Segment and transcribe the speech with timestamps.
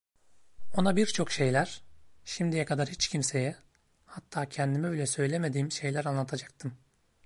[0.75, 1.83] Ona birçok şeyler,
[2.25, 3.55] şimdiye kadar hiç kimseye,
[4.05, 6.73] hatta kendime bile söylemediğim şeyler anlatacaktım.